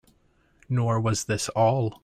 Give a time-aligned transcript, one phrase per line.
[0.67, 1.99] Nor was this all.